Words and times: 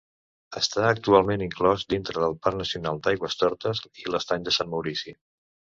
Està 0.61 0.85
actualment 0.91 1.43
inclòs 1.47 1.85
dintre 1.95 2.23
del 2.25 2.35
Parc 2.47 2.59
Nacional 2.63 3.05
d'Aigüestortes 3.05 3.87
i 4.03 4.11
Estany 4.23 4.49
de 4.51 4.57
Sant 4.59 4.75
Maurici. 4.75 5.21